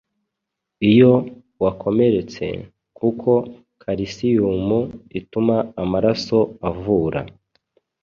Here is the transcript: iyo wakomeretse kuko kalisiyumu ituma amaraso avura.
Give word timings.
iyo 0.89 1.13
wakomeretse 1.63 2.45
kuko 2.97 3.31
kalisiyumu 3.81 4.79
ituma 5.19 5.55
amaraso 5.81 6.37
avura. 6.69 7.21